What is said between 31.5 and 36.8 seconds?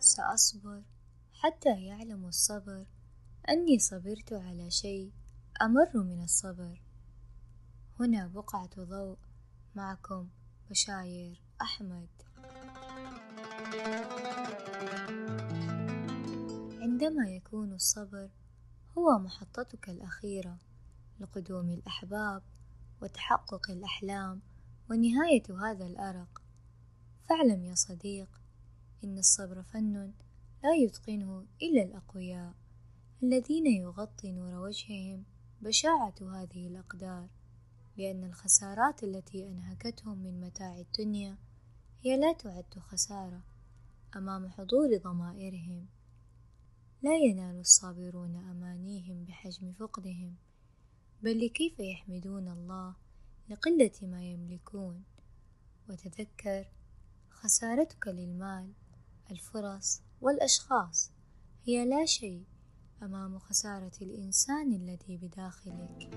إلا الأقوياء الذين يغطي نور وجههم بشاعة هذه